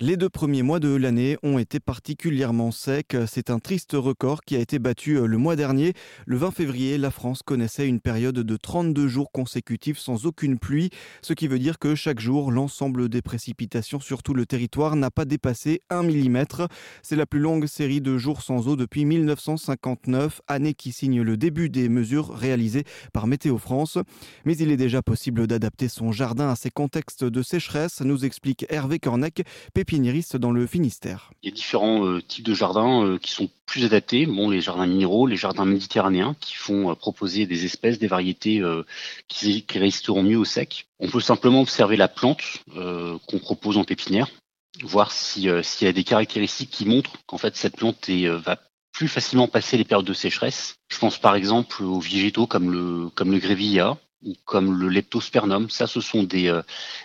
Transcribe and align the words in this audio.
Les 0.00 0.16
deux 0.16 0.28
premiers 0.28 0.62
mois 0.62 0.78
de 0.78 0.94
l'année 0.94 1.38
ont 1.42 1.58
été 1.58 1.80
particulièrement 1.80 2.70
secs. 2.70 3.16
C'est 3.26 3.50
un 3.50 3.58
triste 3.58 3.94
record 3.94 4.42
qui 4.42 4.54
a 4.54 4.60
été 4.60 4.78
battu 4.78 5.18
le 5.26 5.38
mois 5.38 5.56
dernier. 5.56 5.92
Le 6.24 6.36
20 6.36 6.52
février, 6.52 6.98
la 6.98 7.10
France 7.10 7.42
connaissait 7.42 7.88
une 7.88 7.98
période 7.98 8.36
de 8.36 8.56
32 8.56 9.08
jours 9.08 9.32
consécutifs 9.32 9.98
sans 9.98 10.24
aucune 10.24 10.60
pluie, 10.60 10.90
ce 11.20 11.32
qui 11.32 11.48
veut 11.48 11.58
dire 11.58 11.80
que 11.80 11.96
chaque 11.96 12.20
jour, 12.20 12.52
l'ensemble 12.52 13.08
des 13.08 13.22
précipitations 13.22 13.98
sur 13.98 14.22
tout 14.22 14.34
le 14.34 14.46
territoire 14.46 14.94
n'a 14.94 15.10
pas 15.10 15.24
dépassé 15.24 15.82
1 15.90 16.04
mm. 16.04 16.44
C'est 17.02 17.16
la 17.16 17.26
plus 17.26 17.40
longue 17.40 17.66
série 17.66 18.00
de 18.00 18.16
jours 18.18 18.42
sans 18.42 18.68
eau 18.68 18.76
depuis 18.76 19.04
1959, 19.04 20.42
année 20.46 20.74
qui 20.74 20.92
signe 20.92 21.22
le 21.22 21.36
début 21.36 21.70
des 21.70 21.88
mesures 21.88 22.32
réalisées 22.32 22.84
par 23.12 23.26
Météo 23.26 23.58
France. 23.58 23.98
Mais 24.44 24.56
il 24.56 24.70
est 24.70 24.76
déjà 24.76 25.02
possible 25.02 25.48
d'adapter 25.48 25.88
son 25.88 26.12
jardin 26.12 26.50
à 26.50 26.54
ces 26.54 26.70
contextes 26.70 27.24
de 27.24 27.42
sécheresse, 27.42 28.00
nous 28.00 28.24
explique 28.24 28.64
Hervé 28.68 29.00
Cornec, 29.00 29.42
dans 30.34 30.52
le 30.52 30.66
Finistère. 30.66 31.30
Il 31.42 31.48
y 31.48 31.52
a 31.52 31.54
différents 31.54 32.04
euh, 32.04 32.20
types 32.20 32.44
de 32.44 32.52
jardins 32.52 33.04
euh, 33.04 33.18
qui 33.18 33.30
sont 33.30 33.48
plus 33.64 33.86
adaptés. 33.86 34.26
Bon, 34.26 34.50
les 34.50 34.60
jardins 34.60 34.86
minéraux, 34.86 35.26
les 35.26 35.36
jardins 35.36 35.64
méditerranéens 35.64 36.36
qui 36.40 36.54
font 36.54 36.90
euh, 36.90 36.94
proposer 36.94 37.46
des 37.46 37.64
espèces, 37.64 37.98
des 37.98 38.06
variétés 38.06 38.62
qui, 39.28 39.64
résisteront 39.72 40.22
mieux 40.22 40.36
au 40.36 40.44
sec. 40.44 40.86
On 40.98 41.08
peut 41.08 41.20
simplement 41.20 41.62
observer 41.62 41.96
la 41.96 42.08
plante 42.08 42.42
qu'on 42.74 43.38
propose 43.38 43.78
en 43.78 43.84
pépinière, 43.84 44.28
voir 44.82 45.12
s'il 45.12 45.44
y 45.44 45.86
a 45.86 45.92
des 45.92 46.04
caractéristiques 46.04 46.70
qui 46.70 46.84
montrent 46.84 47.12
qu'en 47.26 47.38
fait 47.38 47.56
cette 47.56 47.76
plante 47.76 48.10
va 48.10 48.58
plus 48.92 49.08
facilement 49.08 49.48
passer 49.48 49.76
les 49.76 49.84
périodes 49.84 50.06
de 50.06 50.12
sécheresse. 50.12 50.76
Je 50.88 50.98
pense 50.98 51.18
par 51.18 51.34
exemple 51.36 51.82
aux 51.82 52.00
végétaux 52.00 52.46
comme 52.46 52.72
le, 52.72 53.08
comme 53.10 53.30
le 53.30 53.38
grevilla, 53.38 53.96
comme 54.44 54.78
le 54.78 54.88
leptospernum. 54.88 55.70
Ça, 55.70 55.86
ce 55.86 56.00
sont 56.00 56.22
des, 56.22 56.48
euh, 56.48 56.62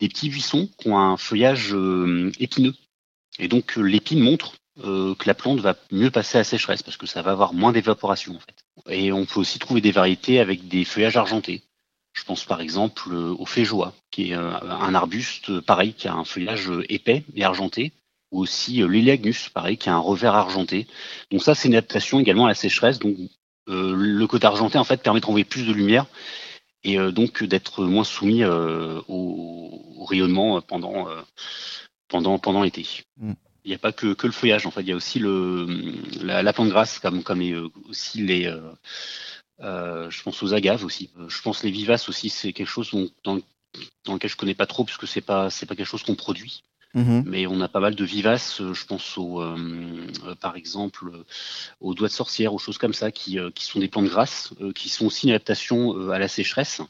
des 0.00 0.08
petits 0.08 0.28
buissons 0.28 0.68
qui 0.78 0.88
ont 0.88 0.98
un 0.98 1.16
feuillage 1.16 1.74
euh, 1.74 2.32
épineux. 2.38 2.74
Et 3.38 3.48
donc, 3.48 3.78
euh, 3.78 3.82
l'épine 3.82 4.20
montre 4.20 4.54
que 4.78 5.26
la 5.26 5.32
plante 5.32 5.60
va 5.60 5.74
mieux 5.90 6.10
passer 6.10 6.36
à 6.36 6.44
sécheresse 6.44 6.82
parce 6.82 6.98
que 6.98 7.06
ça 7.06 7.22
va 7.22 7.30
avoir 7.30 7.54
moins 7.54 7.72
d'évaporation 7.72 8.34
en 8.36 8.40
fait. 8.40 8.92
Et 8.94 9.10
on 9.10 9.24
peut 9.24 9.40
aussi 9.40 9.58
trouver 9.58 9.80
des 9.80 9.90
variétés 9.90 10.38
avec 10.38 10.68
des 10.68 10.84
feuillages 10.84 11.16
argentés. 11.16 11.62
Je 12.12 12.24
pense 12.24 12.44
par 12.44 12.60
exemple 12.60 13.10
au 13.10 13.46
feijoa, 13.46 13.94
qui 14.10 14.32
est 14.32 14.34
un 14.34 14.94
arbuste 14.94 15.60
pareil, 15.60 15.94
qui 15.94 16.08
a 16.08 16.12
un 16.12 16.26
feuillage 16.26 16.70
épais 16.90 17.24
et 17.34 17.42
argenté, 17.42 17.94
ou 18.32 18.42
aussi 18.42 18.82
l'Eleagnus, 18.86 19.48
pareil, 19.48 19.78
qui 19.78 19.88
a 19.88 19.94
un 19.94 19.98
revers 19.98 20.34
argenté. 20.34 20.86
Donc 21.30 21.42
ça, 21.42 21.54
c'est 21.54 21.68
une 21.68 21.74
adaptation 21.74 22.20
également 22.20 22.44
à 22.44 22.48
la 22.48 22.54
sécheresse. 22.54 22.98
Donc 22.98 23.16
le 23.66 24.26
côté 24.26 24.46
argenté 24.46 24.76
en 24.76 24.84
fait 24.84 25.02
permet 25.02 25.20
de 25.20 25.26
renvoyer 25.26 25.46
plus 25.46 25.66
de 25.66 25.72
lumière 25.72 26.04
et 26.86 26.98
euh, 26.98 27.10
donc 27.10 27.42
d'être 27.42 27.84
moins 27.84 28.04
soumis 28.04 28.44
euh, 28.44 29.02
au, 29.08 30.04
rayonnement 30.08 30.62
pendant, 30.62 31.08
euh, 31.08 31.20
pendant, 32.08 32.38
pendant 32.38 32.62
l'été. 32.62 32.86
Mm. 33.18 33.32
Il 33.64 33.70
n'y 33.70 33.74
a 33.74 33.78
pas 33.78 33.92
que, 33.92 34.14
que, 34.14 34.28
le 34.28 34.32
feuillage, 34.32 34.64
en 34.64 34.70
fait, 34.70 34.82
il 34.82 34.88
y 34.88 34.92
a 34.92 34.96
aussi 34.96 35.18
le, 35.18 35.66
la, 36.22 36.52
plante 36.52 36.68
grasse, 36.68 37.00
comme, 37.00 37.24
comme 37.24 37.42
aussi 37.88 38.22
les. 38.22 38.44
je 39.58 40.22
pense 40.22 40.40
aux 40.44 40.54
agaves 40.54 40.84
aussi. 40.84 41.10
Je 41.26 41.42
pense 41.42 41.64
les 41.64 41.72
vivaces 41.72 42.08
aussi, 42.08 42.30
c'est 42.30 42.52
quelque 42.52 42.68
chose 42.68 42.92
dans, 43.24 43.40
dans 44.04 44.14
lequel 44.14 44.30
je 44.30 44.36
connais 44.36 44.54
pas 44.54 44.66
trop, 44.66 44.84
puisque 44.84 45.08
c'est 45.08 45.20
pas 45.20 45.50
c'est 45.50 45.66
pas 45.66 45.74
quelque 45.74 45.88
chose 45.88 46.04
qu'on 46.04 46.14
produit. 46.14 46.62
Mhm. 46.96 47.24
Mais 47.26 47.46
on 47.46 47.60
a 47.60 47.68
pas 47.68 47.80
mal 47.80 47.94
de 47.94 48.04
vivaces, 48.04 48.62
euh, 48.62 48.72
je 48.72 48.86
pense 48.86 49.18
au, 49.18 49.42
euh, 49.42 49.54
euh, 50.24 50.34
par 50.34 50.56
exemple 50.56 51.12
aux 51.80 51.92
doigts 51.92 52.08
de 52.08 52.12
sorcière, 52.12 52.54
aux 52.54 52.58
choses 52.58 52.78
comme 52.78 52.94
ça, 52.94 53.12
qui, 53.12 53.38
qui 53.54 53.64
sont 53.66 53.78
des 53.78 53.88
plantes 53.88 54.06
grasses, 54.06 54.54
qui 54.74 54.88
sont 54.88 55.06
aussi 55.06 55.26
une 55.26 55.32
adaptation 55.32 56.10
à 56.10 56.18
la 56.18 56.26
sécheresse. 56.26 56.80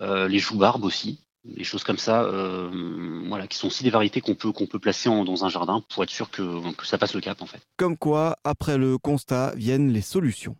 les 0.00 0.38
joues-barbes 0.40 0.84
aussi, 0.84 1.20
des 1.44 1.62
choses 1.62 1.84
comme 1.84 1.98
ça, 1.98 2.28
voilà, 3.28 3.46
qui 3.46 3.56
sont 3.56 3.68
aussi 3.68 3.84
des 3.84 3.90
variétés 3.90 4.20
qu'on 4.20 4.34
peut, 4.34 4.50
qu'on 4.50 4.66
peut 4.66 4.80
placer 4.80 5.08
dans 5.08 5.44
un 5.44 5.48
jardin 5.48 5.82
pour 5.88 6.02
être 6.02 6.10
sûr 6.10 6.30
que, 6.30 6.72
que 6.74 6.86
ça 6.86 6.98
passe 6.98 7.14
le 7.14 7.20
cap 7.20 7.40
en 7.40 7.46
fait. 7.46 7.60
Comme 7.76 7.96
quoi, 7.96 8.36
après 8.42 8.78
le 8.78 8.98
constat, 8.98 9.54
viennent 9.54 9.92
les 9.92 10.02
solutions. 10.02 10.56